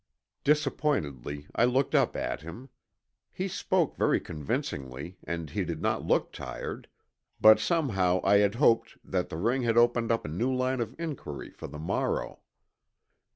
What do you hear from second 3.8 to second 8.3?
very convincingly and he did look tired, but somehow